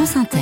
France 0.00 0.16
Inter. 0.16 0.40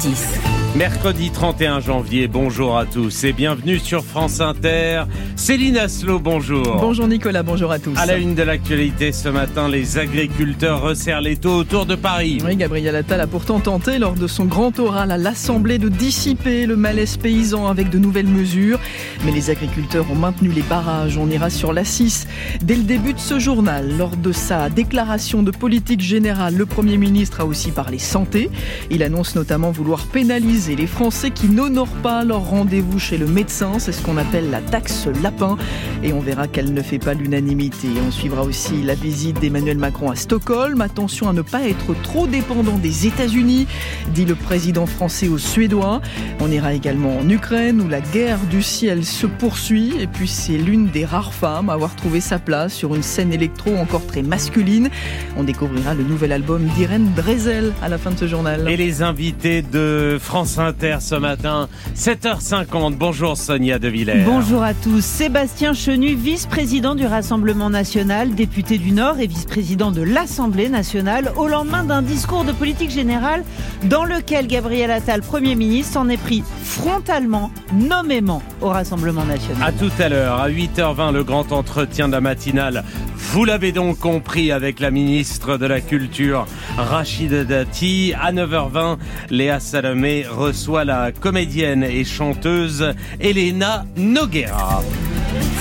10. 0.00 0.61
Mercredi 0.74 1.30
31 1.30 1.80
janvier, 1.80 2.28
bonjour 2.28 2.78
à 2.78 2.86
tous 2.86 3.24
et 3.24 3.34
bienvenue 3.34 3.78
sur 3.78 4.02
France 4.02 4.40
Inter. 4.40 5.02
Céline 5.36 5.76
Aslo, 5.76 6.18
bonjour. 6.18 6.78
Bonjour 6.80 7.06
Nicolas, 7.06 7.42
bonjour 7.42 7.70
à 7.70 7.78
tous. 7.78 7.94
À 7.98 8.06
la 8.06 8.16
une 8.16 8.34
de 8.34 8.42
l'actualité 8.42 9.12
ce 9.12 9.28
matin, 9.28 9.68
les 9.68 9.98
agriculteurs 9.98 10.80
resserrent 10.80 11.20
les 11.20 11.36
taux 11.36 11.56
autour 11.56 11.84
de 11.84 11.94
Paris. 11.94 12.38
Oui, 12.42 12.56
Gabriel 12.56 12.96
Attal 12.96 13.20
a 13.20 13.26
pourtant 13.26 13.60
tenté 13.60 13.98
lors 13.98 14.14
de 14.14 14.26
son 14.26 14.46
grand 14.46 14.78
oral 14.78 15.10
à 15.10 15.18
l'Assemblée 15.18 15.76
de 15.76 15.90
dissiper 15.90 16.64
le 16.64 16.76
malaise 16.76 17.18
paysan 17.18 17.66
avec 17.66 17.90
de 17.90 17.98
nouvelles 17.98 18.26
mesures. 18.26 18.80
Mais 19.26 19.30
les 19.30 19.50
agriculteurs 19.50 20.10
ont 20.10 20.16
maintenu 20.16 20.48
les 20.48 20.62
barrages. 20.62 21.18
On 21.18 21.28
ira 21.28 21.50
sur 21.50 21.74
la 21.74 21.84
6 21.84 22.26
dès 22.62 22.76
le 22.76 22.84
début 22.84 23.12
de 23.12 23.20
ce 23.20 23.38
journal. 23.38 23.94
Lors 23.98 24.16
de 24.16 24.32
sa 24.32 24.70
déclaration 24.70 25.42
de 25.42 25.50
politique 25.50 26.00
générale, 26.00 26.56
le 26.56 26.64
Premier 26.64 26.96
ministre 26.96 27.42
a 27.42 27.44
aussi 27.44 27.72
parlé 27.72 27.98
santé. 27.98 28.48
Il 28.90 29.02
annonce 29.02 29.34
notamment 29.34 29.70
vouloir 29.70 30.06
pénaliser 30.06 30.61
les 30.68 30.86
Français 30.86 31.30
qui 31.30 31.48
n'honorent 31.48 31.88
pas 32.02 32.24
leur 32.24 32.48
rendez-vous 32.48 32.98
chez 32.98 33.18
le 33.18 33.26
médecin. 33.26 33.72
C'est 33.78 33.90
ce 33.90 34.00
qu'on 34.00 34.16
appelle 34.16 34.50
la 34.50 34.60
taxe 34.60 35.08
lapin. 35.22 35.56
Et 36.04 36.12
on 36.12 36.20
verra 36.20 36.46
qu'elle 36.46 36.72
ne 36.72 36.82
fait 36.82 37.00
pas 37.00 37.14
l'unanimité. 37.14 37.88
On 38.06 38.10
suivra 38.10 38.42
aussi 38.42 38.82
la 38.82 38.94
visite 38.94 39.40
d'Emmanuel 39.40 39.76
Macron 39.76 40.10
à 40.10 40.16
Stockholm. 40.16 40.80
Attention 40.80 41.28
à 41.28 41.32
ne 41.32 41.42
pas 41.42 41.62
être 41.68 42.00
trop 42.02 42.26
dépendant 42.26 42.78
des 42.78 43.06
États-Unis, 43.06 43.66
dit 44.14 44.24
le 44.24 44.36
président 44.36 44.86
français 44.86 45.28
aux 45.28 45.38
Suédois. 45.38 46.00
On 46.40 46.50
ira 46.50 46.74
également 46.74 47.18
en 47.18 47.28
Ukraine 47.28 47.80
où 47.80 47.88
la 47.88 48.00
guerre 48.00 48.38
du 48.48 48.62
ciel 48.62 49.04
se 49.04 49.26
poursuit. 49.26 49.94
Et 49.98 50.06
puis 50.06 50.28
c'est 50.28 50.58
l'une 50.58 50.88
des 50.88 51.04
rares 51.04 51.34
femmes 51.34 51.70
à 51.70 51.74
avoir 51.74 51.96
trouvé 51.96 52.20
sa 52.20 52.38
place 52.38 52.72
sur 52.72 52.94
une 52.94 53.02
scène 53.02 53.32
électro 53.32 53.74
encore 53.76 54.06
très 54.06 54.22
masculine. 54.22 54.90
On 55.36 55.42
découvrira 55.42 55.94
le 55.94 56.04
nouvel 56.04 56.30
album 56.30 56.64
d'Irène 56.76 57.10
Drezel 57.16 57.72
à 57.82 57.88
la 57.88 57.98
fin 57.98 58.12
de 58.12 58.18
ce 58.18 58.28
journal. 58.28 58.68
Et 58.68 58.76
les 58.76 59.02
invités 59.02 59.62
de 59.62 60.18
France 60.20 60.51
Inter 60.58 60.98
ce 61.00 61.14
matin, 61.14 61.68
7h50. 61.96 62.96
Bonjour 62.96 63.36
Sonia 63.36 63.78
De 63.78 63.88
Villers. 63.88 64.24
Bonjour 64.24 64.62
à 64.62 64.74
tous. 64.74 65.04
Sébastien 65.04 65.72
Chenu, 65.72 66.14
vice-président 66.14 66.94
du 66.94 67.06
Rassemblement 67.06 67.70
national, 67.70 68.34
député 68.34 68.78
du 68.78 68.92
Nord 68.92 69.20
et 69.20 69.26
vice-président 69.26 69.90
de 69.90 70.02
l'Assemblée 70.02 70.68
nationale, 70.68 71.32
au 71.36 71.48
lendemain 71.48 71.84
d'un 71.84 72.02
discours 72.02 72.44
de 72.44 72.52
politique 72.52 72.90
générale 72.90 73.44
dans 73.84 74.04
lequel 74.04 74.46
Gabriel 74.46 74.90
Attal, 74.90 75.22
Premier 75.22 75.54
ministre, 75.54 75.98
en 75.98 76.08
est 76.08 76.16
pris 76.16 76.42
frontalement, 76.62 77.50
nommément 77.72 78.42
au 78.60 78.68
Rassemblement 78.68 79.24
national. 79.24 79.62
À 79.62 79.72
tout 79.72 79.92
à 79.98 80.08
l'heure, 80.08 80.40
à 80.40 80.48
8h20, 80.48 81.12
le 81.12 81.24
grand 81.24 81.52
entretien 81.52 82.08
de 82.08 82.12
la 82.12 82.20
matinale. 82.20 82.84
Vous 83.30 83.44
l'avez 83.46 83.72
donc 83.72 83.98
compris 83.98 84.52
avec 84.52 84.78
la 84.78 84.90
ministre 84.90 85.56
de 85.56 85.64
la 85.64 85.80
Culture, 85.80 86.46
Rachida 86.76 87.44
Dati. 87.44 88.12
À 88.20 88.32
9h20, 88.32 88.98
Léa 89.30 89.58
Salamé 89.58 90.26
reçoit 90.28 90.84
la 90.84 91.12
comédienne 91.12 91.82
et 91.82 92.04
chanteuse 92.04 92.92
Elena 93.20 93.86
Noguera. 93.96 94.82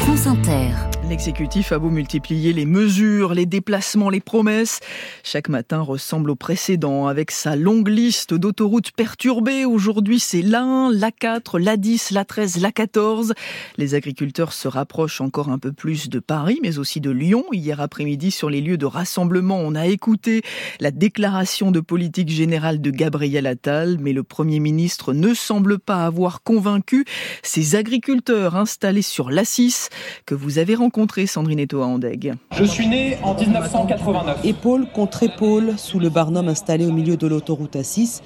France 0.02 0.28
Inter. 0.28 0.72
L'exécutif 1.12 1.74
a 1.74 1.78
beau 1.78 1.90
multiplier 1.90 2.54
les 2.54 2.66
mesures, 2.66 3.34
les 3.34 3.46
déplacements, 3.46 4.10
les 4.10 4.22
promesses. 4.22 4.80
Chaque 5.24 5.50
matin 5.50 5.82
ressemble 5.82 6.30
au 6.30 6.38
précédent 6.38 7.08
avec 7.08 7.32
sa 7.32 7.58
longue 7.58 7.90
liste 7.90 8.34
d'autoroutes 8.34 8.92
perturbées. 8.92 9.66
Aujourd'hui, 9.66 10.22
c'est 10.22 10.42
l'A1, 10.42 10.98
l'A4, 10.98 11.60
l'A10, 11.60 12.14
l'A13, 12.14 12.62
l'A14. 12.62 13.34
Les 13.76 13.94
agriculteurs 13.94 14.54
se 14.54 14.70
rapprochent 14.70 15.20
encore 15.20 15.50
un 15.50 15.60
peu 15.60 15.74
plus 15.74 16.08
de 16.08 16.20
Paris, 16.20 16.60
mais 16.64 16.78
aussi 16.78 17.02
de 17.02 17.12
Lyon. 17.12 17.44
Hier 17.52 17.82
après-midi, 17.82 18.32
sur 18.32 18.50
les 18.50 18.62
lieux 18.62 18.78
de 18.78 18.86
rassemblement, 18.86 19.60
on 19.60 19.76
a 19.76 19.88
écouté 19.88 20.44
la 20.80 20.92
déclaration 20.92 21.72
de 21.72 21.82
politique 21.82 22.30
générale 22.30 22.80
de 22.80 22.90
Gabriel 22.90 23.48
Attal, 23.48 23.98
mais 24.00 24.14
le 24.14 24.24
Premier 24.24 24.62
ministre 24.62 25.12
ne 25.12 25.34
semble 25.34 25.78
pas 25.78 26.06
avoir 26.06 26.42
convaincu 26.42 27.04
ces 27.44 27.76
agriculteurs 27.76 28.56
installés 28.56 29.02
sur 29.02 29.30
l'A6 29.30 29.90
que 30.26 30.36
vous 30.36 30.58
avez 30.58 30.76
rencontrés 30.76 31.01
Sandrine 31.26 31.60
Etoa 31.60 31.86
Andeg. 31.86 32.34
Je 32.52 32.64
suis 32.64 32.88
né 32.88 33.18
en 33.24 33.34
1989. 33.34 34.40
Épaule 34.44 34.88
contre 34.94 35.24
épaule, 35.24 35.74
sous 35.78 36.00
le 36.00 36.10
barnum 36.10 36.48
installé 36.48 36.86
au 36.86 36.92
milieu 36.92 37.18
de 37.18 37.28
l'autoroute 37.28 37.76
A6, 37.76 38.22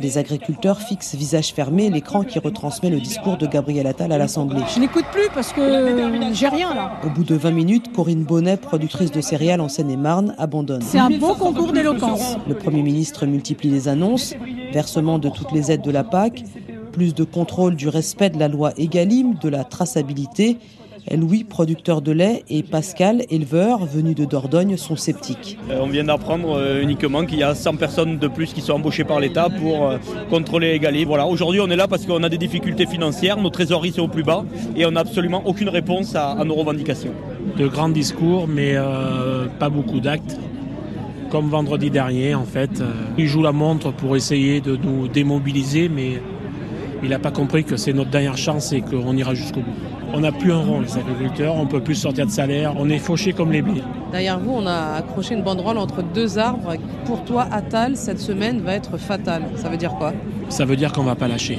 les 0.00 0.18
agriculteurs 0.18 0.80
fixent 0.80 1.14
visage 1.14 1.52
fermé 1.52 1.90
l'écran 1.90 2.22
qui 2.22 2.38
retransmet 2.38 2.90
le 2.90 3.00
discours 3.00 3.36
de 3.36 3.46
Gabriel 3.46 3.86
Attal 3.86 4.12
à 4.12 4.18
l'Assemblée. 4.18 4.60
Je 4.74 4.80
n'écoute 4.80 5.06
plus 5.12 5.28
parce 5.34 5.52
que 5.52 5.60
j'ai 6.32 6.48
rien 6.48 6.74
là. 6.74 6.92
Au 7.04 7.10
bout 7.10 7.24
de 7.24 7.34
20 7.34 7.50
minutes, 7.50 7.92
Corinne 7.92 8.24
Bonnet, 8.24 8.56
productrice 8.56 9.10
de 9.10 9.20
céréales 9.20 9.60
en 9.60 9.68
Seine-et-Marne, 9.68 10.34
abandonne. 10.38 10.82
C'est 10.82 10.98
un 10.98 11.10
beau 11.10 11.34
concours 11.34 11.72
d'éloquence. 11.72 12.36
Le 12.48 12.54
Premier 12.54 12.82
ministre 12.82 13.26
multiplie 13.26 13.70
les 13.70 13.88
annonces, 13.88 14.34
versement 14.72 15.18
de 15.18 15.28
toutes 15.28 15.52
les 15.52 15.70
aides 15.72 15.82
de 15.82 15.90
la 15.90 16.04
PAC, 16.04 16.44
plus 16.92 17.14
de 17.14 17.24
contrôle 17.24 17.76
du 17.76 17.88
respect 17.88 18.30
de 18.30 18.38
la 18.38 18.48
loi 18.48 18.72
Egalim, 18.76 19.34
de 19.40 19.48
la 19.48 19.64
traçabilité. 19.64 20.58
Louis, 21.16 21.44
producteur 21.44 22.02
de 22.02 22.12
lait, 22.12 22.44
et 22.48 22.62
Pascal, 22.62 23.24
éleveur, 23.30 23.84
venu 23.84 24.14
de 24.14 24.24
Dordogne, 24.24 24.76
sont 24.76 24.96
sceptiques. 24.96 25.58
Euh, 25.68 25.80
on 25.80 25.88
vient 25.88 26.04
d'apprendre 26.04 26.56
euh, 26.56 26.80
uniquement 26.80 27.24
qu'il 27.24 27.38
y 27.38 27.42
a 27.42 27.54
100 27.54 27.76
personnes 27.76 28.18
de 28.18 28.28
plus 28.28 28.52
qui 28.52 28.60
sont 28.60 28.74
embauchées 28.74 29.04
par 29.04 29.18
l'État 29.18 29.48
pour 29.50 29.88
euh, 29.88 29.98
contrôler 30.30 30.68
Egalim. 30.68 31.08
Voilà, 31.08 31.26
aujourd'hui 31.26 31.60
on 31.60 31.68
est 31.68 31.76
là 31.76 31.88
parce 31.88 32.06
qu'on 32.06 32.22
a 32.22 32.28
des 32.28 32.38
difficultés 32.38 32.86
financières, 32.86 33.38
nos 33.38 33.50
trésoreries 33.50 33.92
sont 33.92 34.02
au 34.02 34.08
plus 34.08 34.22
bas 34.22 34.44
et 34.76 34.86
on 34.86 34.92
n'a 34.92 35.00
absolument 35.00 35.42
aucune 35.46 35.68
réponse 35.68 36.14
à, 36.14 36.30
à, 36.30 36.44
nos 36.44 36.54
revendications. 36.54 37.12
De 37.56 37.66
grands 37.66 37.88
discours, 37.88 38.46
mais 38.46 38.74
euh, 38.76 39.46
pas 39.58 39.68
beaucoup 39.68 40.00
d'actes. 40.00 40.38
Comme 41.30 41.48
vendredi 41.48 41.90
dernier, 41.90 42.34
en 42.34 42.44
fait, 42.44 42.82
il 43.16 43.26
joue 43.28 43.42
la 43.42 43.52
montre 43.52 43.92
pour 43.92 44.16
essayer 44.16 44.60
de 44.60 44.74
nous 44.74 45.06
démobiliser, 45.06 45.88
mais 45.88 46.20
il 47.04 47.10
n'a 47.10 47.20
pas 47.20 47.30
compris 47.30 47.62
que 47.62 47.76
c'est 47.76 47.92
notre 47.92 48.10
dernière 48.10 48.36
chance 48.36 48.72
et 48.72 48.80
qu'on 48.80 49.16
ira 49.16 49.34
jusqu'au 49.34 49.60
bout. 49.60 49.89
On 50.12 50.20
n'a 50.20 50.32
plus 50.32 50.52
un 50.52 50.58
rond, 50.58 50.80
les 50.80 50.98
agriculteurs, 50.98 51.54
on 51.54 51.64
ne 51.64 51.68
peut 51.68 51.80
plus 51.80 51.94
sortir 51.94 52.26
de 52.26 52.30
salaire, 52.30 52.74
on 52.76 52.90
est 52.90 52.98
fauchés 52.98 53.32
comme 53.32 53.52
les 53.52 53.62
blés. 53.62 53.82
Derrière 54.10 54.40
vous, 54.40 54.52
on 54.52 54.66
a 54.66 54.96
accroché 54.96 55.34
une 55.34 55.42
banderole 55.42 55.78
entre 55.78 56.02
deux 56.02 56.36
arbres. 56.38 56.74
Pour 57.04 57.24
toi, 57.24 57.46
Attal, 57.52 57.96
cette 57.96 58.18
semaine 58.18 58.60
va 58.60 58.74
être 58.74 58.98
fatale. 58.98 59.42
Ça 59.54 59.68
veut 59.68 59.76
dire 59.76 59.94
quoi? 59.94 60.12
Ça 60.48 60.64
veut 60.64 60.76
dire 60.76 60.92
qu'on 60.92 61.02
ne 61.02 61.08
va 61.08 61.14
pas 61.14 61.28
lâcher. 61.28 61.58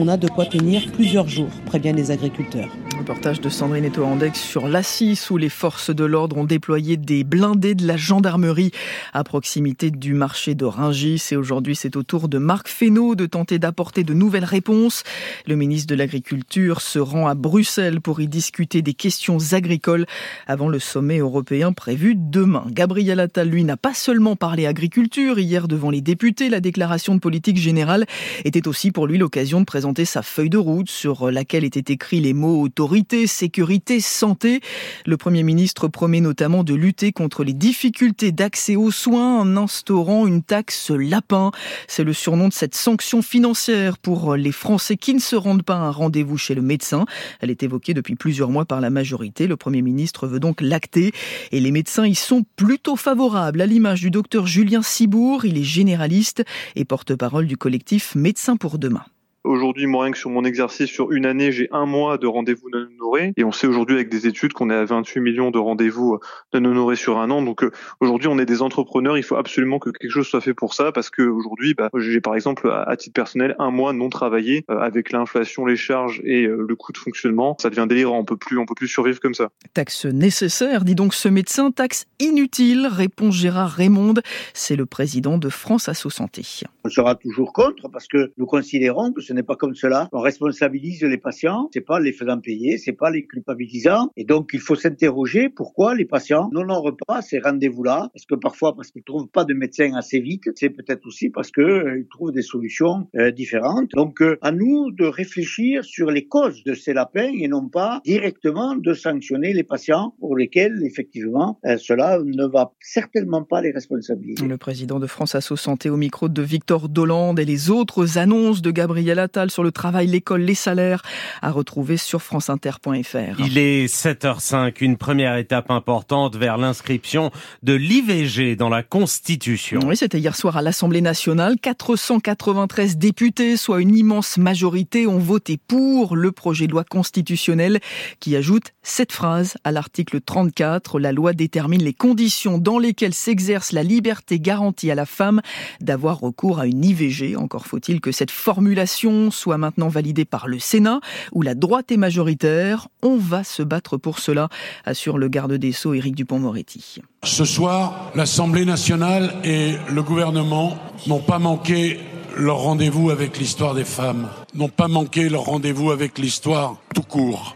On 0.00 0.08
a 0.08 0.16
de 0.16 0.26
quoi 0.26 0.46
tenir 0.46 0.90
plusieurs 0.92 1.28
jours, 1.28 1.50
préviennent 1.66 1.96
les 1.96 2.10
agriculteurs. 2.10 2.68
Reportage 3.02 3.40
de 3.40 3.48
Sandrine 3.48 3.84
Etoandex 3.84 4.40
sur 4.40 4.68
l'Assis 4.68 5.18
où 5.30 5.36
les 5.36 5.48
forces 5.48 5.90
de 5.90 6.04
l'ordre 6.04 6.36
ont 6.38 6.44
déployé 6.44 6.96
des 6.96 7.24
blindés 7.24 7.74
de 7.74 7.84
la 7.84 7.96
gendarmerie 7.96 8.70
à 9.12 9.24
proximité 9.24 9.90
du 9.90 10.14
marché 10.14 10.54
de 10.54 10.64
Ringis. 10.64 11.20
Et 11.32 11.36
aujourd'hui, 11.36 11.74
c'est 11.74 11.96
au 11.96 12.04
tour 12.04 12.28
de 12.28 12.38
Marc 12.38 12.68
Fesneau 12.68 13.16
de 13.16 13.26
tenter 13.26 13.58
d'apporter 13.58 14.04
de 14.04 14.14
nouvelles 14.14 14.44
réponses. 14.44 15.02
Le 15.48 15.56
ministre 15.56 15.88
de 15.88 15.96
l'Agriculture 15.96 16.80
se 16.80 17.00
rend 17.00 17.26
à 17.26 17.34
Bruxelles 17.34 18.00
pour 18.00 18.20
y 18.20 18.28
discuter 18.28 18.82
des 18.82 18.94
questions 18.94 19.38
agricoles 19.50 20.06
avant 20.46 20.68
le 20.68 20.78
sommet 20.78 21.18
européen 21.18 21.72
prévu 21.72 22.14
demain. 22.16 22.66
Gabriel 22.68 23.18
Attal, 23.18 23.48
lui, 23.48 23.64
n'a 23.64 23.76
pas 23.76 23.94
seulement 23.94 24.36
parlé 24.36 24.64
agriculture. 24.64 25.40
Hier, 25.40 25.66
devant 25.66 25.90
les 25.90 26.02
députés, 26.02 26.48
la 26.48 26.60
déclaration 26.60 27.16
de 27.16 27.20
politique 27.20 27.56
générale 27.56 28.06
était 28.44 28.68
aussi 28.68 28.92
pour 28.92 29.08
lui 29.08 29.18
l'occasion 29.18 29.58
de 29.58 29.66
présenter 29.66 30.04
sa 30.04 30.22
feuille 30.22 30.50
de 30.50 30.58
route 30.58 30.88
sur 30.88 31.32
laquelle 31.32 31.64
étaient 31.64 31.92
écrits 31.92 32.20
les 32.20 32.32
mots 32.32 32.62
autorité, 32.62 32.92
sécurité, 33.26 34.00
santé. 34.00 34.60
Le 35.06 35.16
Premier 35.16 35.42
ministre 35.42 35.88
promet 35.88 36.20
notamment 36.20 36.64
de 36.64 36.74
lutter 36.74 37.12
contre 37.12 37.44
les 37.44 37.52
difficultés 37.52 38.32
d'accès 38.32 38.76
aux 38.76 38.90
soins 38.90 39.40
en 39.40 39.56
instaurant 39.56 40.26
une 40.26 40.42
taxe 40.42 40.90
lapin. 40.90 41.50
C'est 41.88 42.04
le 42.04 42.12
surnom 42.12 42.48
de 42.48 42.52
cette 42.52 42.74
sanction 42.74 43.22
financière 43.22 43.98
pour 43.98 44.36
les 44.36 44.52
Français 44.52 44.96
qui 44.96 45.14
ne 45.14 45.20
se 45.20 45.36
rendent 45.36 45.62
pas 45.62 45.76
à 45.76 45.80
un 45.80 45.90
rendez-vous 45.90 46.38
chez 46.38 46.54
le 46.54 46.62
médecin. 46.62 47.04
Elle 47.40 47.50
est 47.50 47.62
évoquée 47.62 47.94
depuis 47.94 48.14
plusieurs 48.14 48.50
mois 48.50 48.64
par 48.64 48.80
la 48.80 48.90
majorité. 48.90 49.46
Le 49.46 49.56
Premier 49.56 49.82
ministre 49.82 50.26
veut 50.26 50.40
donc 50.40 50.60
l'acter 50.60 51.12
et 51.50 51.60
les 51.60 51.70
médecins 51.70 52.06
y 52.06 52.14
sont 52.14 52.44
plutôt 52.56 52.96
favorables. 52.96 53.60
À 53.60 53.66
l'image 53.66 54.00
du 54.00 54.10
docteur 54.10 54.46
Julien 54.46 54.82
Cibourg, 54.82 55.44
il 55.44 55.58
est 55.58 55.64
généraliste 55.64 56.44
et 56.76 56.84
porte-parole 56.84 57.46
du 57.46 57.56
collectif 57.56 58.14
Médecins 58.14 58.56
pour 58.56 58.78
demain. 58.78 59.04
Aujourd'hui, 59.44 59.86
moi, 59.86 60.04
rien 60.04 60.12
que 60.12 60.18
sur 60.18 60.30
mon 60.30 60.44
exercice, 60.44 60.88
sur 60.88 61.10
une 61.10 61.26
année, 61.26 61.50
j'ai 61.50 61.68
un 61.72 61.84
mois 61.84 62.16
de 62.16 62.28
rendez-vous 62.28 62.70
non 62.70 62.86
honorés. 63.00 63.32
Et 63.36 63.42
on 63.42 63.50
sait 63.50 63.66
aujourd'hui 63.66 63.96
avec 63.96 64.08
des 64.08 64.28
études 64.28 64.52
qu'on 64.52 64.70
est 64.70 64.74
à 64.74 64.84
28 64.84 65.20
millions 65.20 65.50
de 65.50 65.58
rendez-vous 65.58 66.20
non 66.54 66.64
honorés 66.64 66.94
sur 66.94 67.18
un 67.18 67.28
an. 67.30 67.42
Donc 67.42 67.64
aujourd'hui, 67.98 68.28
on 68.28 68.38
est 68.38 68.46
des 68.46 68.62
entrepreneurs. 68.62 69.18
Il 69.18 69.24
faut 69.24 69.34
absolument 69.34 69.80
que 69.80 69.90
quelque 69.90 70.12
chose 70.12 70.28
soit 70.28 70.40
fait 70.40 70.54
pour 70.54 70.74
ça 70.74 70.92
parce 70.92 71.10
que 71.10 71.22
aujourd'hui, 71.22 71.74
bah, 71.74 71.90
j'ai 71.96 72.20
par 72.20 72.36
exemple, 72.36 72.70
à 72.70 72.96
titre 72.96 73.14
personnel, 73.14 73.56
un 73.58 73.72
mois 73.72 73.92
non 73.92 74.10
travaillé 74.10 74.64
avec 74.68 75.10
l'inflation, 75.10 75.66
les 75.66 75.76
charges 75.76 76.20
et 76.24 76.46
le 76.46 76.76
coût 76.76 76.92
de 76.92 76.98
fonctionnement. 76.98 77.56
Ça 77.60 77.68
devient 77.68 77.86
délirant. 77.88 78.18
On 78.20 78.24
peut 78.24 78.36
plus, 78.36 78.58
on 78.58 78.66
peut 78.66 78.76
plus 78.76 78.88
survivre 78.88 79.18
comme 79.18 79.34
ça. 79.34 79.48
Taxe 79.74 80.06
nécessaire, 80.06 80.84
dit 80.84 80.94
donc 80.94 81.14
ce 81.14 81.28
médecin. 81.28 81.72
Taxe 81.72 82.06
inutile, 82.20 82.88
répond 82.88 83.32
Gérard 83.32 83.70
Raymond. 83.70 84.14
C'est 84.54 84.76
le 84.76 84.86
président 84.86 85.36
de 85.36 85.48
France 85.48 85.88
Asso 85.88 86.10
Santé. 86.10 86.42
On 86.84 86.88
sera 86.88 87.14
toujours 87.14 87.52
contre 87.52 87.88
parce 87.88 88.08
que 88.08 88.32
nous 88.36 88.46
considérons 88.46 89.12
que 89.12 89.22
Ce 89.22 89.32
n'est 89.32 89.44
pas 89.44 89.54
comme 89.54 89.74
cela. 89.74 90.08
On 90.12 90.20
responsabilise 90.20 91.02
les 91.02 91.16
patients. 91.16 91.68
C'est 91.72 91.80
pas 91.80 92.00
les 92.00 92.12
faisant 92.12 92.40
payer, 92.40 92.76
c'est 92.76 92.92
pas 92.92 93.10
les 93.10 93.24
culpabilisant. 93.24 94.10
Et 94.16 94.24
donc, 94.24 94.50
il 94.52 94.60
faut 94.60 94.74
s'interroger 94.74 95.48
pourquoi 95.48 95.94
les 95.94 96.04
patients 96.04 96.50
n'honorent 96.52 96.96
pas 97.06 97.22
ces 97.22 97.38
rendez-vous-là. 97.38 98.10
Est-ce 98.14 98.26
que 98.26 98.34
parfois 98.34 98.74
parce 98.74 98.90
qu'ils 98.90 99.04
trouvent 99.04 99.28
pas 99.28 99.44
de 99.44 99.54
médecin 99.54 99.92
assez 99.94 100.18
vite 100.18 100.50
C'est 100.56 100.70
peut-être 100.70 101.06
aussi 101.06 101.30
parce 101.30 101.50
que 101.52 101.60
euh, 101.60 101.98
ils 102.00 102.08
trouvent 102.08 102.32
des 102.32 102.42
solutions 102.42 103.08
euh, 103.16 103.30
différentes. 103.30 103.90
Donc, 103.94 104.20
euh, 104.20 104.38
à 104.42 104.50
nous 104.50 104.90
de 104.90 105.04
réfléchir 105.04 105.84
sur 105.84 106.10
les 106.10 106.26
causes 106.26 106.64
de 106.64 106.74
ces 106.74 106.92
lapins 106.94 107.30
et 107.32 107.46
non 107.46 107.68
pas 107.68 108.00
directement 108.04 108.74
de 108.74 108.92
sanctionner 108.92 109.52
les 109.52 109.62
patients 109.62 110.14
pour 110.18 110.36
lesquels, 110.36 110.82
effectivement, 110.84 111.60
cela 111.78 112.18
ne 112.22 112.46
va 112.46 112.72
certainement 112.80 113.44
pas 113.44 113.60
les 113.60 113.70
responsabiliser. 113.70 114.46
Le 114.46 114.56
président 114.56 114.98
de 114.98 115.06
France 115.06 115.34
Asso 115.34 115.56
Santé 115.56 115.90
au 115.90 115.96
micro 115.96 116.28
de 116.28 116.42
Victor 116.42 116.71
Dolande 116.80 117.38
et 117.38 117.44
les 117.44 117.70
autres 117.70 118.18
annonces 118.18 118.62
de 118.62 118.70
Gabriel 118.70 119.18
Attal 119.18 119.50
sur 119.50 119.62
le 119.62 119.72
travail, 119.72 120.06
l'école, 120.06 120.42
les 120.42 120.54
salaires 120.54 121.02
à 121.42 121.50
retrouver 121.50 121.96
sur 121.96 122.22
franceinter.fr. 122.22 123.40
Il 123.40 123.58
est 123.58 123.86
7h05, 123.86 124.76
une 124.80 124.96
première 124.96 125.36
étape 125.36 125.70
importante 125.70 126.36
vers 126.36 126.56
l'inscription 126.56 127.30
de 127.62 127.74
l'IVG 127.74 128.56
dans 128.56 128.68
la 128.68 128.82
Constitution. 128.82 129.80
Oui, 129.86 129.96
c'était 129.96 130.18
hier 130.18 130.34
soir 130.34 130.56
à 130.56 130.62
l'Assemblée 130.62 131.00
nationale. 131.00 131.56
493 131.60 132.96
députés, 132.96 133.56
soit 133.56 133.80
une 133.80 133.94
immense 133.94 134.38
majorité, 134.38 135.06
ont 135.06 135.18
voté 135.18 135.58
pour 135.58 136.16
le 136.16 136.32
projet 136.32 136.66
de 136.66 136.72
loi 136.72 136.84
constitutionnel 136.84 137.80
qui 138.20 138.36
ajoute 138.36 138.72
cette 138.82 139.12
phrase 139.12 139.56
à 139.64 139.72
l'article 139.72 140.20
34. 140.20 140.98
La 140.98 141.12
loi 141.12 141.32
détermine 141.32 141.82
les 141.82 141.92
conditions 141.92 142.58
dans 142.58 142.78
lesquelles 142.78 143.14
s'exerce 143.14 143.72
la 143.72 143.82
liberté 143.82 144.40
garantie 144.40 144.90
à 144.90 144.94
la 144.94 145.06
femme 145.06 145.40
d'avoir 145.80 146.20
recours 146.20 146.58
à 146.58 146.61
une 146.66 146.84
IVG. 146.84 147.36
Encore 147.36 147.66
faut-il 147.66 148.00
que 148.00 148.12
cette 148.12 148.30
formulation 148.30 149.30
soit 149.30 149.58
maintenant 149.58 149.88
validée 149.88 150.24
par 150.24 150.48
le 150.48 150.58
Sénat, 150.58 151.00
où 151.32 151.42
la 151.42 151.54
droite 151.54 151.92
est 151.92 151.96
majoritaire. 151.96 152.88
On 153.02 153.16
va 153.16 153.44
se 153.44 153.62
battre 153.62 153.96
pour 153.96 154.18
cela, 154.18 154.48
assure 154.84 155.18
le 155.18 155.28
garde 155.28 155.54
des 155.54 155.72
Sceaux 155.72 155.94
Éric 155.94 156.14
Dupont-Moretti. 156.14 157.00
Ce 157.24 157.44
soir, 157.44 158.10
l'Assemblée 158.14 158.64
nationale 158.64 159.34
et 159.44 159.74
le 159.90 160.02
gouvernement 160.02 160.76
n'ont 161.06 161.20
pas 161.20 161.38
manqué 161.38 162.00
leur 162.36 162.58
rendez-vous 162.58 163.10
avec 163.10 163.38
l'histoire 163.38 163.74
des 163.74 163.84
femmes, 163.84 164.28
n'ont 164.54 164.68
pas 164.68 164.88
manqué 164.88 165.28
leur 165.28 165.42
rendez-vous 165.42 165.90
avec 165.90 166.18
l'histoire 166.18 166.76
tout 166.94 167.02
court. 167.02 167.54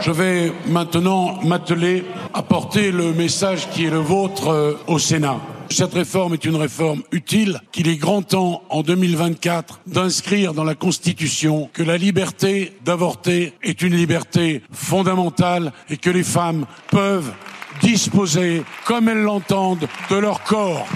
Je 0.00 0.10
vais 0.12 0.52
maintenant 0.66 1.42
m'atteler 1.42 2.04
à 2.32 2.42
porter 2.42 2.92
le 2.92 3.12
message 3.12 3.68
qui 3.70 3.86
est 3.86 3.90
le 3.90 3.98
vôtre 3.98 4.48
euh, 4.48 4.74
au 4.86 4.98
Sénat. 4.98 5.40
Cette 5.70 5.94
réforme 5.94 6.34
est 6.34 6.44
une 6.44 6.56
réforme 6.56 7.02
utile, 7.12 7.60
qu'il 7.72 7.88
est 7.88 7.96
grand 7.96 8.22
temps 8.22 8.62
en 8.70 8.82
2024 8.82 9.80
d'inscrire 9.86 10.54
dans 10.54 10.64
la 10.64 10.74
Constitution 10.74 11.68
que 11.72 11.82
la 11.82 11.98
liberté 11.98 12.72
d'avorter 12.84 13.52
est 13.62 13.82
une 13.82 13.94
liberté 13.94 14.62
fondamentale 14.72 15.72
et 15.90 15.96
que 15.96 16.10
les 16.10 16.22
femmes 16.22 16.66
peuvent 16.90 17.32
disposer, 17.82 18.64
comme 18.86 19.08
elles 19.08 19.22
l'entendent, 19.22 19.88
de 20.10 20.16
leur 20.16 20.42
corps. 20.42 20.86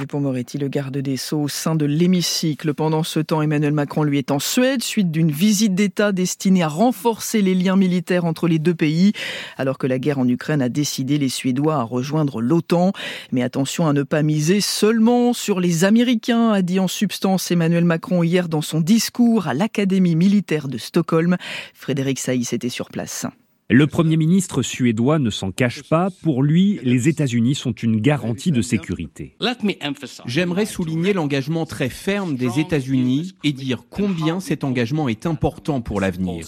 Dupont-Moretti, 0.00 0.56
le 0.56 0.68
garde 0.68 0.96
des 0.96 1.18
Sceaux, 1.18 1.42
au 1.42 1.48
sein 1.48 1.74
de 1.74 1.84
l'hémicycle. 1.84 2.72
Pendant 2.72 3.02
ce 3.02 3.20
temps, 3.20 3.42
Emmanuel 3.42 3.74
Macron, 3.74 4.02
lui, 4.02 4.16
est 4.16 4.30
en 4.30 4.38
Suède, 4.38 4.82
suite 4.82 5.10
d'une 5.10 5.30
visite 5.30 5.74
d'État 5.74 6.12
destinée 6.12 6.62
à 6.62 6.68
renforcer 6.68 7.42
les 7.42 7.54
liens 7.54 7.76
militaires 7.76 8.24
entre 8.24 8.48
les 8.48 8.58
deux 8.58 8.74
pays, 8.74 9.12
alors 9.58 9.76
que 9.76 9.86
la 9.86 9.98
guerre 9.98 10.18
en 10.18 10.26
Ukraine 10.26 10.62
a 10.62 10.70
décidé 10.70 11.18
les 11.18 11.28
Suédois 11.28 11.76
à 11.76 11.82
rejoindre 11.82 12.40
l'OTAN. 12.40 12.92
Mais 13.30 13.42
attention 13.42 13.86
à 13.86 13.92
ne 13.92 14.04
pas 14.04 14.22
miser 14.22 14.62
seulement 14.62 15.34
sur 15.34 15.60
les 15.60 15.84
Américains, 15.84 16.50
a 16.52 16.62
dit 16.62 16.80
en 16.80 16.88
substance 16.88 17.50
Emmanuel 17.50 17.84
Macron 17.84 18.22
hier 18.22 18.48
dans 18.48 18.62
son 18.62 18.80
discours 18.80 19.48
à 19.48 19.54
l'Académie 19.54 20.16
militaire 20.16 20.68
de 20.68 20.78
Stockholm. 20.78 21.36
Frédéric 21.74 22.20
Saïs 22.20 22.54
était 22.54 22.70
sur 22.70 22.88
place. 22.88 23.26
Le 23.70 23.86
Premier 23.86 24.16
ministre 24.16 24.62
suédois 24.62 25.18
ne 25.18 25.28
s'en 25.28 25.52
cache 25.52 25.82
pas. 25.82 26.08
Pour 26.22 26.42
lui, 26.42 26.80
les 26.84 27.06
États-Unis 27.06 27.54
sont 27.54 27.72
une 27.72 28.00
garantie 28.00 28.50
de 28.50 28.62
sécurité. 28.62 29.36
J'aimerais 30.24 30.64
souligner 30.64 31.12
l'engagement 31.12 31.66
très 31.66 31.90
ferme 31.90 32.34
des 32.34 32.60
États-Unis 32.60 33.34
et 33.44 33.52
dire 33.52 33.84
combien 33.90 34.40
cet 34.40 34.64
engagement 34.64 35.10
est 35.10 35.26
important 35.26 35.82
pour 35.82 36.00
l'avenir. 36.00 36.46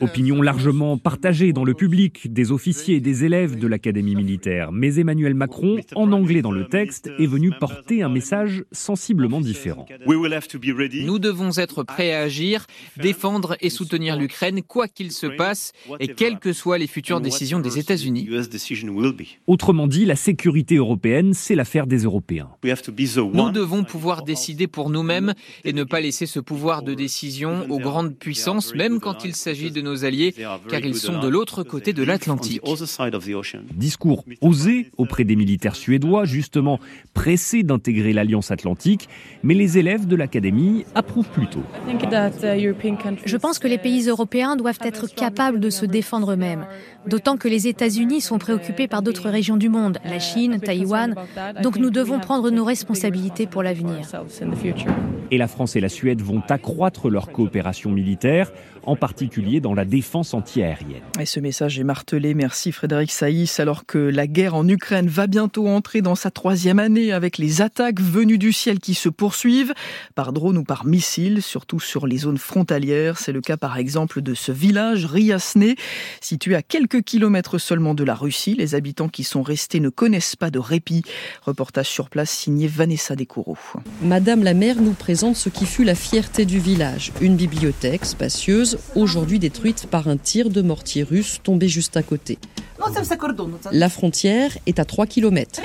Opinion 0.00 0.40
largement 0.40 0.96
partagée 0.96 1.52
dans 1.52 1.64
le 1.64 1.74
public 1.74 2.32
des 2.32 2.52
officiers 2.52 2.96
et 2.96 3.00
des 3.00 3.24
élèves 3.24 3.58
de 3.58 3.66
l'Académie 3.66 4.16
militaire. 4.16 4.72
Mais 4.72 4.96
Emmanuel 4.96 5.34
Macron, 5.34 5.76
en 5.94 6.10
anglais 6.10 6.40
dans 6.40 6.52
le 6.52 6.68
texte, 6.68 7.10
est 7.18 7.26
venu 7.26 7.50
porter 7.60 8.02
un 8.02 8.08
message 8.08 8.64
sensiblement 8.72 9.42
différent. 9.42 9.84
Nous 10.06 11.18
devons 11.18 11.58
être 11.58 11.82
prêts 11.82 12.14
à 12.14 12.22
agir, 12.22 12.66
défendre 12.96 13.58
et 13.60 13.68
soutenir 13.68 14.16
l'Ukraine, 14.16 14.62
quoi 14.62 14.88
qu'il 14.88 15.12
se 15.12 15.26
passe, 15.26 15.72
et 16.00 16.13
quelles 16.16 16.38
que 16.38 16.52
soient 16.52 16.78
les 16.78 16.86
futures 16.86 17.20
décisions 17.20 17.60
des 17.60 17.78
États-Unis. 17.78 18.28
Autrement 19.46 19.86
dit, 19.86 20.04
la 20.04 20.16
sécurité 20.16 20.76
européenne, 20.76 21.34
c'est 21.34 21.54
l'affaire 21.54 21.86
des 21.86 22.04
Européens. 22.04 22.48
Nous 22.62 23.50
devons 23.50 23.84
pouvoir 23.84 24.22
décider 24.22 24.66
pour 24.66 24.90
nous-mêmes 24.90 25.34
et 25.64 25.72
ne 25.72 25.84
pas 25.84 26.00
laisser 26.00 26.26
ce 26.26 26.40
pouvoir 26.40 26.82
de 26.82 26.94
décision 26.94 27.66
aux 27.68 27.78
grandes 27.78 28.14
puissances, 28.14 28.74
même 28.74 29.00
quand 29.00 29.24
il 29.24 29.34
s'agit 29.34 29.70
de 29.70 29.80
nos 29.80 30.04
alliés, 30.04 30.34
car 30.68 30.80
ils 30.80 30.96
sont 30.96 31.18
de 31.20 31.28
l'autre 31.28 31.62
côté 31.62 31.92
de 31.92 32.02
l'Atlantique. 32.02 32.62
Discours 33.74 34.24
osé 34.40 34.90
auprès 34.96 35.24
des 35.24 35.36
militaires 35.36 35.76
suédois, 35.76 36.24
justement 36.24 36.78
pressés 37.12 37.62
d'intégrer 37.62 38.12
l'Alliance 38.12 38.50
Atlantique, 38.50 39.08
mais 39.42 39.54
les 39.54 39.78
élèves 39.78 40.06
de 40.06 40.16
l'Académie 40.16 40.84
approuvent 40.94 41.28
plutôt. 41.28 41.62
Je 43.26 43.36
pense 43.36 43.58
que 43.58 43.68
les 43.68 43.78
pays 43.78 44.08
européens 44.08 44.56
doivent 44.56 44.78
être 44.82 45.12
capables 45.12 45.60
de 45.60 45.70
se 45.70 45.84
défendre 45.86 46.03
D'autant 47.06 47.36
que 47.36 47.48
les 47.48 47.68
États-Unis 47.68 48.20
sont 48.20 48.38
préoccupés 48.38 48.88
par 48.88 49.02
d'autres 49.02 49.28
régions 49.28 49.56
du 49.56 49.68
monde, 49.68 49.98
la 50.04 50.18
Chine, 50.18 50.60
Taïwan. 50.60 51.14
Donc 51.62 51.76
nous 51.76 51.90
devons 51.90 52.20
prendre 52.20 52.50
nos 52.50 52.64
responsabilités 52.64 53.46
pour 53.46 53.62
l'avenir. 53.62 54.06
Et 55.30 55.38
la 55.38 55.48
France 55.48 55.74
et 55.74 55.80
la 55.80 55.88
Suède 55.88 56.20
vont 56.20 56.42
accroître 56.48 57.08
leur 57.08 57.32
coopération 57.32 57.90
militaire, 57.90 58.52
en 58.82 58.96
particulier 58.96 59.60
dans 59.60 59.72
la 59.72 59.86
défense 59.86 60.34
antiaérienne. 60.34 61.02
Et 61.18 61.24
ce 61.24 61.40
message 61.40 61.78
est 61.78 61.84
martelé. 61.84 62.34
Merci 62.34 62.70
Frédéric 62.72 63.10
Saïs. 63.10 63.58
Alors 63.58 63.86
que 63.86 63.96
la 63.96 64.26
guerre 64.26 64.54
en 64.54 64.68
Ukraine 64.68 65.08
va 65.08 65.26
bientôt 65.26 65.66
entrer 65.66 66.02
dans 66.02 66.14
sa 66.14 66.30
troisième 66.30 66.78
année 66.78 67.10
avec 67.10 67.38
les 67.38 67.62
attaques 67.62 68.00
venues 68.00 68.36
du 68.36 68.52
ciel 68.52 68.80
qui 68.80 68.92
se 68.92 69.08
poursuivent 69.08 69.72
par 70.14 70.34
drone 70.34 70.58
ou 70.58 70.64
par 70.64 70.84
missile, 70.84 71.40
surtout 71.40 71.80
sur 71.80 72.06
les 72.06 72.18
zones 72.18 72.38
frontalières. 72.38 73.18
C'est 73.18 73.32
le 73.32 73.40
cas 73.40 73.56
par 73.56 73.78
exemple 73.78 74.20
de 74.20 74.34
ce 74.34 74.52
village 74.52 75.06
Riasne, 75.06 75.74
situé 76.20 76.54
à 76.54 76.62
quelques 76.62 77.02
kilomètres 77.02 77.58
seulement 77.58 77.94
de 77.94 78.04
la 78.04 78.14
Russie. 78.14 78.54
Les 78.54 78.74
habitants 78.74 79.08
qui 79.08 79.24
sont 79.24 79.42
restés 79.42 79.80
ne 79.80 79.88
connaissent 79.88 80.36
pas 80.36 80.50
de 80.50 80.58
répit. 80.58 81.02
Reportage 81.42 81.88
sur 81.88 82.10
place 82.10 82.30
signé 82.30 82.66
Vanessa 82.66 83.16
Descoureaux. 83.16 83.56
Madame 84.02 84.44
la 84.44 84.52
maire 84.52 84.82
nous 84.82 84.92
présente 84.92 85.13
ce 85.14 85.48
qui 85.48 85.64
fut 85.64 85.84
la 85.84 85.94
fierté 85.94 86.44
du 86.44 86.58
village. 86.58 87.12
Une 87.20 87.36
bibliothèque 87.36 88.04
spacieuse, 88.04 88.78
aujourd'hui 88.96 89.38
détruite 89.38 89.86
par 89.86 90.08
un 90.08 90.16
tir 90.16 90.50
de 90.50 90.60
mortier 90.60 91.04
russe 91.04 91.40
tombé 91.42 91.68
juste 91.68 91.96
à 91.96 92.02
côté. 92.02 92.38
La 93.72 93.88
frontière 93.88 94.50
est 94.66 94.78
à 94.80 94.84
3 94.84 95.06
km. 95.06 95.60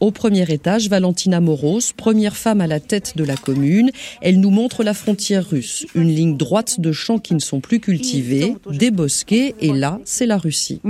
Au 0.00 0.10
premier 0.10 0.50
étage, 0.50 0.88
Valentina 0.88 1.40
Moros, 1.40 1.80
première 1.96 2.36
femme 2.36 2.62
à 2.62 2.66
la 2.66 2.80
tête 2.80 3.16
de 3.16 3.24
la 3.24 3.36
commune, 3.36 3.90
elle 4.22 4.40
nous 4.40 4.50
montre 4.50 4.82
la 4.82 4.94
frontière 4.94 5.46
russe, 5.46 5.86
une 5.94 6.08
ligne 6.08 6.36
droite 6.36 6.80
de 6.80 6.90
champs 6.92 7.18
qui 7.18 7.34
ne 7.34 7.38
sont 7.38 7.60
plus 7.60 7.80
cultivés, 7.80 8.56
des 8.70 8.90
bosquets, 8.90 9.54
et 9.60 9.72
là, 9.72 10.00
c'est 10.04 10.26
la 10.26 10.38
Russie. 10.38 10.80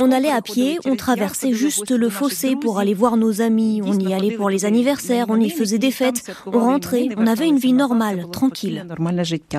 On 0.00 0.12
allait 0.12 0.30
à 0.30 0.40
pied, 0.40 0.78
on 0.84 0.94
traversait 0.94 1.52
juste 1.52 1.90
le 1.90 2.08
fossé 2.08 2.54
pour 2.54 2.78
aller 2.78 2.94
voir 2.94 3.16
nos 3.16 3.40
amis, 3.40 3.80
on 3.84 3.98
y 3.98 4.14
allait 4.14 4.36
pour 4.36 4.50
les 4.50 4.64
anniversaires, 4.64 5.26
on 5.30 5.40
y 5.40 5.50
faisait 5.50 5.78
des 5.78 5.90
fêtes, 5.90 6.30
on 6.46 6.60
rentrait, 6.60 7.08
on 7.16 7.26
avait 7.26 7.48
une 7.48 7.58
vie 7.58 7.72
normale, 7.72 8.26
tranquille. 8.30 8.86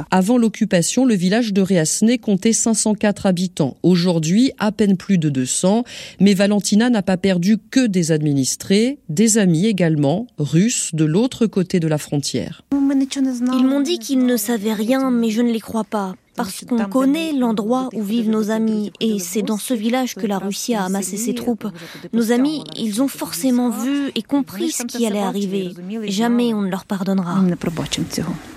Avant 0.10 0.38
l'occupation, 0.38 1.06
le 1.06 1.16
village 1.16 1.52
de 1.52 1.62
Réasné 1.62 2.18
comptait 2.18 2.54
504 2.54 3.26
habitants. 3.26 3.78
Aujourd'hui, 3.84 4.53
à 4.60 4.72
peine 4.72 4.98
plus 4.98 5.18
de 5.18 5.30
200, 5.30 5.84
mais 6.20 6.34
Valentina 6.34 6.90
n'a 6.90 7.02
pas 7.02 7.18
perdu 7.18 7.58
que 7.72 7.86
des 7.86 8.12
administrés, 8.12 9.00
des 9.10 9.38
amis 9.38 9.68
également, 9.68 10.28
russes, 10.38 10.92
de 10.94 11.06
l'autre 11.06 11.46
côté 11.46 11.80
de 11.80 11.88
la 11.88 11.98
frontière. 11.98 12.64
Ils 12.72 13.66
m'ont 13.66 13.82
dit 13.82 14.00
qu'ils 14.00 14.26
ne 14.26 14.38
savaient 14.38 14.74
rien, 14.74 15.12
mais 15.12 15.30
je 15.30 15.42
ne 15.42 15.52
les 15.52 15.60
crois 15.60 15.84
pas. 15.84 16.16
Parce 16.36 16.66
qu'on 16.66 16.86
connaît 16.86 17.34
l'endroit 17.34 17.90
où 17.94 18.02
vivent 18.02 18.30
nos 18.30 18.52
amis 18.52 18.92
et 19.00 19.20
c'est 19.20 19.42
dans 19.42 19.58
ce 19.58 19.74
village 19.74 20.16
que 20.16 20.26
la 20.26 20.40
Russie 20.40 20.74
a 20.74 20.84
amassé 20.84 21.18
ses 21.18 21.34
troupes. 21.34 21.68
Nos 22.14 22.32
amis, 22.32 22.64
ils 22.78 23.02
ont 23.02 23.08
forcément 23.08 23.70
vu 23.70 24.12
et 24.16 24.22
compris 24.22 24.72
ce 24.72 24.84
qui 24.84 25.06
allait 25.06 25.20
arriver. 25.20 25.72
Jamais 26.08 26.54
on 26.54 26.62
ne 26.62 26.70
leur 26.70 26.86
pardonnera. 26.86 27.44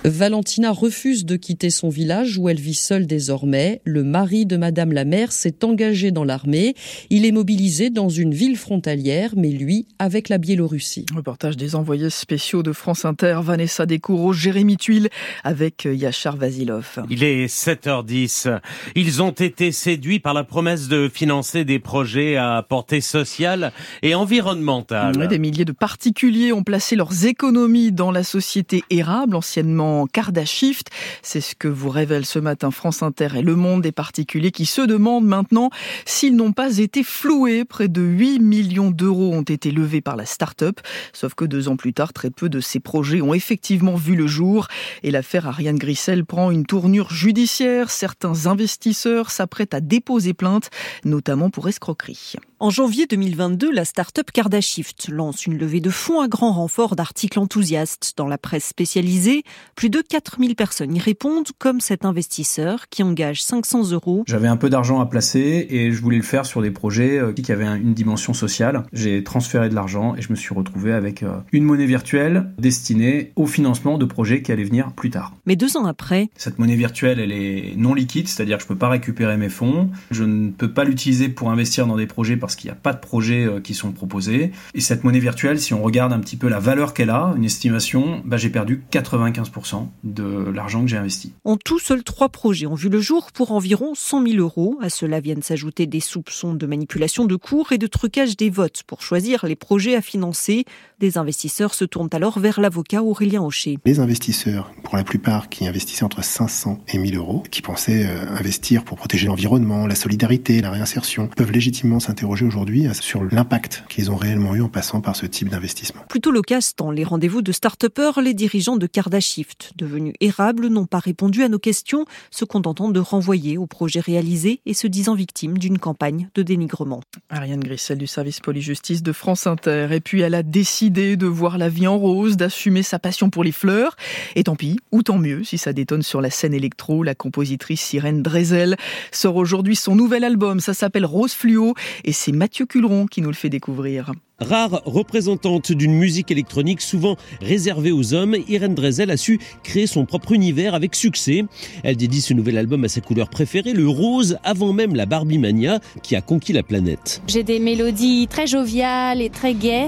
Valentina 0.05 0.71
refuse 0.71 1.25
de 1.25 1.35
quitter 1.35 1.69
son 1.69 1.89
village 1.89 2.37
où 2.37 2.49
elle 2.49 2.59
vit 2.59 2.73
seule 2.73 3.07
désormais. 3.07 3.81
Le 3.85 4.03
mari 4.03 4.45
de 4.45 4.57
Madame 4.57 4.91
la 4.91 5.05
maire 5.05 5.31
s'est 5.31 5.63
engagé 5.63 6.11
dans 6.11 6.23
l'armée. 6.23 6.75
Il 7.09 7.25
est 7.25 7.31
mobilisé 7.31 7.89
dans 7.89 8.09
une 8.09 8.33
ville 8.33 8.57
frontalière, 8.57 9.33
mais 9.35 9.49
lui 9.49 9.87
avec 9.99 10.29
la 10.29 10.37
Biélorussie. 10.37 11.05
Reportage 11.15 11.57
des 11.57 11.75
envoyés 11.75 12.09
spéciaux 12.09 12.63
de 12.63 12.71
France 12.71 13.05
Inter, 13.05 13.39
Vanessa 13.43 13.85
Descoureaux, 13.85 14.33
Jérémy 14.33 14.77
Tuile 14.77 15.09
avec 15.43 15.87
Yachar 15.89 16.37
Vasilov. 16.37 16.99
Il 17.09 17.23
est 17.23 17.47
7h10. 17.67 18.61
Ils 18.95 19.21
ont 19.21 19.31
été 19.31 19.73
séduits 19.73 20.19
par 20.19 20.33
la 20.33 20.45
promesse 20.45 20.87
de 20.87 21.09
financer 21.13 21.65
des 21.65 21.79
projets 21.79 22.37
à 22.37 22.65
portée 22.67 23.01
sociale 23.01 23.73
et 24.03 24.15
environnementale. 24.15 25.27
des 25.27 25.37
milliers 25.37 25.65
de 25.65 25.73
particuliers 25.73 26.53
ont 26.53 26.63
placé 26.63 26.95
leurs 26.95 27.25
économies 27.25 27.91
dans 27.91 28.11
la 28.11 28.23
société 28.23 28.85
Érable, 28.89 29.35
anciennement 29.35 30.07
Cardashift. 30.07 30.87
C'est 31.21 31.41
ce 31.41 31.55
que 31.55 31.67
vous 31.67 31.89
révèle 31.89 32.25
ce 32.25 32.39
matin 32.39 32.71
France 32.71 33.03
Inter 33.03 33.27
et 33.35 33.41
Le 33.41 33.57
Monde 33.57 33.81
des 33.81 33.91
particuliers 33.91 34.51
qui 34.51 34.65
se 34.65 34.79
demandent 34.79 35.27
maintenant 35.27 35.69
s'ils 36.05 36.37
n'ont 36.37 36.53
pas 36.53 36.77
été 36.77 37.03
floués. 37.03 37.65
Près 37.65 37.89
de 37.89 38.01
8 38.01 38.39
millions 38.39 38.91
d'euros 38.91 39.33
ont 39.33 39.41
été 39.41 39.71
levés 39.71 39.99
par 39.99 40.15
la 40.15 40.25
start-up. 40.25 40.79
Sauf 41.11 41.33
que 41.33 41.43
deux 41.43 41.67
ans 41.67 41.75
plus 41.75 41.91
tard, 41.91 42.13
très 42.13 42.29
peu 42.29 42.47
de 42.47 42.61
ces 42.61 42.79
projets 42.79 43.19
ont 43.19 43.33
effectivement 43.33 43.95
vu 43.95 44.15
le 44.15 44.25
jour. 44.25 44.69
Et 45.03 45.11
l'affaire 45.11 45.47
Ariane 45.47 45.77
Grissel 45.77 46.23
prend 46.23 46.49
une 46.49 46.65
tournure 46.65 47.11
judiciaire. 47.11 47.56
Certains 47.87 48.45
investisseurs 48.45 49.31
s'apprêtent 49.31 49.73
à 49.73 49.81
déposer 49.81 50.33
plainte, 50.33 50.69
notamment 51.05 51.49
pour 51.49 51.67
escroquerie. 51.67 52.33
En 52.59 52.71
janvier 52.71 53.05
2022, 53.05 53.71
la 53.71 53.85
start-up 53.85 54.31
Cardashift 54.33 55.09
lance 55.09 55.45
une 55.45 55.59
levée 55.59 55.79
de 55.79 55.91
fonds 55.91 56.21
à 56.21 56.27
grand 56.27 56.53
renfort 56.53 56.95
d'articles 56.95 57.37
enthousiastes 57.37 58.15
dans 58.17 58.25
la 58.25 58.39
presse 58.39 58.65
spécialisée. 58.65 59.43
Plus 59.75 59.91
de 59.91 60.01
4000 60.01 60.55
personnes 60.55 60.95
y 60.95 60.99
répondent, 60.99 61.49
comme 61.59 61.81
cet 61.81 62.03
investisseur 62.03 62.89
qui 62.89 63.03
engage 63.03 63.43
500 63.43 63.91
euros. 63.91 64.23
J'avais 64.25 64.47
un 64.47 64.57
peu 64.57 64.71
d'argent 64.71 64.99
à 64.99 65.05
placer 65.05 65.67
et 65.69 65.91
je 65.91 66.01
voulais 66.01 66.17
le 66.17 66.23
faire 66.23 66.47
sur 66.47 66.63
des 66.63 66.71
projets 66.71 67.19
euh, 67.19 67.31
qui 67.31 67.51
avaient 67.51 67.67
une 67.67 67.93
dimension 67.93 68.33
sociale. 68.33 68.85
J'ai 68.91 69.23
transféré 69.23 69.69
de 69.69 69.75
l'argent 69.75 70.15
et 70.15 70.23
je 70.23 70.31
me 70.31 70.35
suis 70.35 70.55
retrouvé 70.55 70.93
avec 70.93 71.21
euh, 71.21 71.37
une 71.51 71.63
monnaie 71.63 71.85
virtuelle 71.85 72.49
destinée 72.57 73.33
au 73.35 73.45
financement 73.45 73.99
de 73.99 74.05
projets 74.05 74.41
qui 74.41 74.51
allaient 74.51 74.63
venir 74.63 74.93
plus 74.93 75.11
tard. 75.11 75.35
Mais 75.45 75.55
deux 75.55 75.77
ans 75.77 75.85
après, 75.85 76.31
cette 76.35 76.57
monnaie 76.57 76.75
virtuelle, 76.75 77.19
elle 77.19 77.33
est 77.33 77.75
non 77.77 77.93
liquide, 77.93 78.27
c'est-à-dire 78.27 78.57
que 78.57 78.63
je 78.63 78.67
peux 78.67 78.75
pas 78.75 78.89
récupérer 78.89 79.37
mes 79.37 79.49
fonds. 79.49 79.91
Je 80.09 80.23
ne 80.23 80.49
peux 80.49 80.73
pas 80.73 80.85
l'utiliser 80.85 81.29
pour 81.29 81.51
investir 81.51 81.85
dans 81.85 81.97
des 81.97 82.07
projets 82.07 82.35
parce 82.47 82.55
qu'il 82.55 82.69
n'y 82.69 82.77
a 82.77 82.79
pas 82.79 82.93
de 82.93 82.99
projets 82.99 83.43
euh, 83.43 83.59
qui 83.59 83.73
sont 83.73 83.91
proposés. 83.91 84.53
Et 84.73 84.79
cette 84.79 85.03
monnaie 85.03 85.19
virtuelle, 85.19 85.59
si 85.59 85.73
on 85.73 85.83
regarde 85.83 86.13
un 86.13 86.19
petit 86.19 86.37
peu 86.37 86.47
la 86.47 86.59
valeur 86.59 86.93
qu'elle 86.93 87.09
a, 87.09 87.33
une 87.35 87.43
estimation, 87.43 88.21
bah, 88.23 88.37
j'ai 88.37 88.49
perdu 88.49 88.85
95% 88.89 89.87
de 90.05 90.49
l'argent 90.49 90.81
que 90.81 90.87
j'ai 90.87 90.95
investi. 90.95 91.33
En 91.43 91.57
tout, 91.57 91.77
seuls 91.77 92.03
trois 92.03 92.29
projets 92.29 92.65
ont 92.65 92.75
vu 92.75 92.87
le 92.87 93.01
jour 93.01 93.33
pour 93.33 93.51
environ 93.51 93.95
100 93.95 94.27
000 94.27 94.37
euros. 94.37 94.77
À 94.81 94.89
cela 94.89 95.19
viennent 95.19 95.41
s'ajouter 95.41 95.87
des 95.87 95.99
soupçons 95.99 96.53
de 96.53 96.65
manipulation 96.65 97.25
de 97.25 97.35
cours 97.35 97.73
et 97.73 97.77
de 97.77 97.87
trucage 97.87 98.37
des 98.37 98.49
votes 98.49 98.83
pour 98.87 99.01
choisir 99.01 99.45
les 99.45 99.57
projets 99.57 99.95
à 99.95 100.01
financer. 100.01 100.63
Des 101.01 101.17
investisseurs 101.17 101.73
se 101.73 101.83
tournent 101.83 102.07
alors 102.13 102.39
vers 102.39 102.61
l'avocat 102.61 103.03
Aurélien 103.03 103.43
Hocher. 103.43 103.77
Les 103.85 103.99
investisseurs, 103.99 104.71
pour 104.83 104.95
la 104.95 105.03
plupart, 105.03 105.49
qui 105.49 105.67
investissaient 105.67 106.05
entre 106.05 106.23
500 106.23 106.79
et 106.87 106.97
1000 106.97 107.17
euros, 107.17 107.43
qui 107.51 107.61
pensaient 107.61 108.05
euh, 108.07 108.37
investir 108.39 108.85
pour 108.85 108.97
protéger 108.97 109.27
l'environnement, 109.27 109.85
la 109.85 109.95
solidarité, 109.95 110.61
la 110.61 110.71
réinsertion, 110.71 111.27
peuvent 111.27 111.51
légitimement 111.51 111.99
s'interroger 111.99 112.36
aujourd'hui 112.45 112.87
sur 112.93 113.23
l'impact 113.23 113.83
qu'ils 113.89 114.11
ont 114.11 114.15
réellement 114.15 114.55
eu 114.55 114.61
en 114.61 114.69
passant 114.69 115.01
par 115.01 115.15
ce 115.15 115.25
type 115.25 115.49
d'investissement. 115.49 116.01
Plutôt 116.09 116.31
loquace 116.31 116.75
dans 116.75 116.91
les 116.91 117.03
rendez-vous 117.03 117.41
de 117.41 117.51
start 117.51 117.77
les 118.21 118.33
dirigeants 118.33 118.77
de 118.77 118.87
Cardashift, 118.87 119.71
devenus 119.75 120.13
érables, 120.19 120.67
n'ont 120.67 120.85
pas 120.85 120.99
répondu 120.99 121.43
à 121.43 121.49
nos 121.49 121.59
questions, 121.59 122.05
se 122.31 122.45
contentant 122.45 122.89
de 122.89 122.99
renvoyer 122.99 123.57
au 123.57 123.65
projet 123.65 123.99
réalisé 123.99 124.61
et 124.65 124.73
se 124.73 124.87
disant 124.87 125.15
victimes 125.15 125.57
d'une 125.57 125.79
campagne 125.79 126.29
de 126.35 126.43
dénigrement. 126.43 127.01
Ariane 127.29 127.59
Grissel 127.59 127.97
du 127.97 128.07
service 128.07 128.39
police-justice 128.39 129.03
de 129.03 129.11
France 129.11 129.47
Inter. 129.47 129.89
Et 129.91 129.99
puis 129.99 130.21
elle 130.21 130.35
a 130.35 130.43
décidé 130.43 131.17
de 131.17 131.27
voir 131.27 131.57
la 131.57 131.69
vie 131.69 131.87
en 131.87 131.97
rose, 131.97 132.37
d'assumer 132.37 132.83
sa 132.83 132.99
passion 132.99 133.29
pour 133.29 133.43
les 133.43 133.51
fleurs. 133.51 133.95
Et 134.35 134.43
tant 134.43 134.55
pis, 134.55 134.77
ou 134.91 135.03
tant 135.03 135.17
mieux, 135.17 135.43
si 135.43 135.57
ça 135.57 135.73
détonne 135.73 136.03
sur 136.03 136.21
la 136.21 136.29
scène 136.29 136.53
électro, 136.53 137.03
la 137.03 137.15
compositrice 137.15 137.81
Sirène 137.81 138.21
Drezel 138.21 138.77
sort 139.11 139.35
aujourd'hui 139.35 139.75
son 139.75 139.95
nouvel 139.95 140.23
album. 140.23 140.59
Ça 140.59 140.73
s'appelle 140.73 141.05
Rose 141.05 141.33
Fluo 141.33 141.73
et 142.03 142.13
c'est 142.13 142.26
Mathieu 142.33 142.65
Culeron 142.65 143.05
qui 143.05 143.21
nous 143.21 143.29
le 143.29 143.35
fait 143.35 143.49
découvrir. 143.49 144.11
Rare 144.39 144.83
représentante 144.85 145.71
d'une 145.71 145.93
musique 145.93 146.29
électronique 146.29 146.81
souvent 146.81 147.17
réservée 147.41 147.91
aux 147.91 148.13
hommes, 148.13 148.35
Irène 148.47 148.75
Drezel 148.75 149.09
a 149.09 149.17
su 149.17 149.39
créer 149.63 149.87
son 149.87 150.05
propre 150.05 150.31
univers 150.31 150.75
avec 150.75 150.93
succès. 150.93 151.45
Elle 151.83 151.97
dédie 151.97 152.21
ce 152.21 152.35
nouvel 152.35 152.59
album 152.59 152.83
à 152.83 152.87
sa 152.87 153.01
couleur 153.01 153.29
préférée, 153.29 153.73
le 153.73 153.87
rose, 153.87 154.37
avant 154.43 154.73
même 154.73 154.93
la 154.93 155.07
Barbie 155.07 155.39
Mania 155.39 155.79
qui 156.03 156.15
a 156.15 156.21
conquis 156.21 156.53
la 156.53 156.61
planète. 156.61 157.23
J'ai 157.25 157.41
des 157.41 157.57
mélodies 157.57 158.27
très 158.29 158.45
joviales 158.45 159.23
et 159.23 159.31
très 159.31 159.55
gaies 159.55 159.87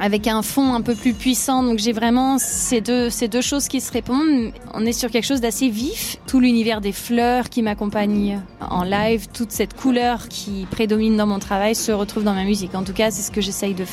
avec 0.00 0.26
un 0.26 0.40
fond 0.40 0.72
un 0.72 0.80
peu 0.80 0.94
plus 0.94 1.12
puissant. 1.12 1.62
Donc 1.62 1.78
j'ai 1.78 1.92
vraiment 1.92 2.38
ces 2.38 2.80
deux, 2.80 3.10
ces 3.10 3.28
deux 3.28 3.42
choses 3.42 3.68
qui 3.68 3.80
se 3.80 3.92
répondent. 3.92 4.52
On 4.72 4.86
est 4.86 4.92
sur 4.92 5.10
quelque 5.10 5.26
chose 5.26 5.42
d'assez 5.42 5.68
vif. 5.68 6.16
Tout 6.26 6.40
l'univers 6.40 6.80
des 6.80 6.92
fleurs 6.92 7.50
qui 7.50 7.62
m'accompagne 7.62 8.40
en 8.60 8.82
live, 8.82 9.26
toute 9.32 9.52
cette 9.52 9.74
couleur 9.74 10.28
qui 10.28 10.66
prédomine 10.70 11.16
dans 11.16 11.26
mon 11.26 11.38
travail 11.38 11.74
se 11.74 11.92
retrouve 11.92 12.24
dans 12.24 12.34
ma 12.34 12.44
musique. 12.44 12.74
En 12.74 12.82
tout 12.82 12.94
cas, 12.94 13.10
c'est 13.10 13.22
ce 13.22 13.30
que 13.30 13.42
j'essaye 13.42 13.74
de 13.74 13.84
faire. 13.84 13.89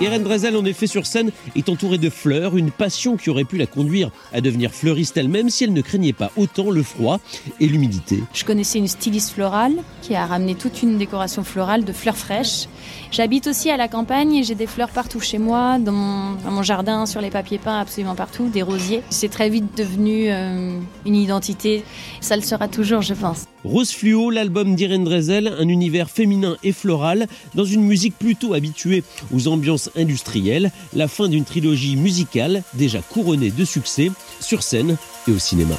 Irène 0.00 0.22
Drezel, 0.22 0.56
en 0.56 0.64
effet, 0.64 0.86
sur 0.86 1.06
scène, 1.06 1.32
est 1.56 1.68
entourée 1.68 1.98
de 1.98 2.10
fleurs, 2.10 2.56
une 2.56 2.70
passion 2.70 3.16
qui 3.16 3.30
aurait 3.30 3.44
pu 3.44 3.56
la 3.56 3.66
conduire 3.66 4.10
à 4.32 4.40
devenir 4.40 4.70
fleuriste 4.70 5.16
elle-même 5.16 5.50
si 5.50 5.64
elle 5.64 5.72
ne 5.72 5.80
craignait 5.80 6.12
pas 6.12 6.30
autant 6.36 6.70
le 6.70 6.84
froid 6.84 7.18
et 7.58 7.66
l'humidité. 7.66 8.22
Je 8.32 8.44
connaissais 8.44 8.78
une 8.78 8.86
styliste 8.86 9.30
florale 9.30 9.74
qui 10.02 10.14
a 10.14 10.24
ramené 10.24 10.54
toute 10.54 10.82
une 10.82 10.98
décoration 10.98 11.42
florale 11.42 11.84
de 11.84 11.92
fleurs 11.92 12.16
fraîches. 12.16 12.68
J'habite 13.10 13.48
aussi 13.48 13.70
à 13.70 13.76
la 13.76 13.88
campagne 13.88 14.34
et 14.34 14.42
j'ai 14.44 14.54
des 14.54 14.68
fleurs 14.68 14.90
partout 14.90 15.20
chez 15.20 15.38
moi, 15.38 15.78
dans 15.80 15.92
mon, 15.92 16.62
jardin, 16.62 17.06
sur 17.06 17.20
les 17.20 17.30
papiers 17.30 17.58
peints, 17.58 17.80
absolument 17.80 18.14
partout, 18.14 18.48
des 18.48 18.62
rosiers. 18.62 19.02
C'est 19.10 19.30
très 19.30 19.48
vite 19.48 19.76
devenu 19.76 20.30
euh, 20.30 20.78
une 21.06 21.16
identité. 21.16 21.82
Ça 22.20 22.36
le 22.36 22.42
sera 22.42 22.68
toujours, 22.68 23.02
je 23.02 23.14
pense. 23.14 23.46
Rose 23.66 23.92
Fluo, 23.92 24.30
l'album 24.30 24.76
d'Irène 24.76 25.02
Drezel, 25.02 25.52
un 25.58 25.68
univers 25.68 26.08
féminin 26.08 26.56
et 26.62 26.72
floral, 26.72 27.26
dans 27.54 27.64
une 27.64 27.82
musique 27.82 28.16
plutôt 28.16 28.54
habituée 28.54 29.02
aux 29.34 29.48
ambiances 29.48 29.90
industrielles, 29.96 30.70
la 30.94 31.08
fin 31.08 31.28
d'une 31.28 31.44
trilogie 31.44 31.96
musicale 31.96 32.62
déjà 32.74 33.00
couronnée 33.00 33.50
de 33.50 33.64
succès 33.64 34.10
sur 34.40 34.62
scène 34.62 34.96
et 35.26 35.32
au 35.32 35.38
cinéma. 35.38 35.74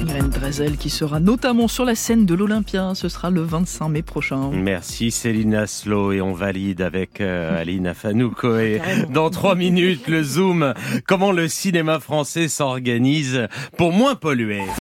Irène 0.00 0.28
Drezel 0.28 0.76
qui 0.76 0.90
sera 0.90 1.20
notamment 1.20 1.68
sur 1.68 1.84
la 1.84 1.94
scène 1.94 2.26
de 2.26 2.34
l'Olympia. 2.34 2.92
Ce 2.94 3.08
sera 3.08 3.30
le 3.30 3.42
25 3.42 3.88
mai 3.88 4.02
prochain. 4.02 4.50
Merci 4.50 5.10
Céline 5.10 5.54
Aslo 5.54 6.12
et 6.12 6.20
on 6.20 6.32
valide 6.32 6.82
avec 6.82 7.20
euh, 7.20 7.60
Aline 7.60 7.86
Afanouk. 7.86 8.44
Et 8.44 8.80
dans 9.10 9.30
trois 9.30 9.54
minutes, 9.54 10.08
le 10.08 10.22
Zoom. 10.22 10.74
Comment 11.06 11.32
le 11.32 11.48
cinéma 11.48 12.00
français 12.00 12.48
s'organise 12.48 13.46
pour 13.78 13.92
moins 13.92 14.14
polluer. 14.16 14.64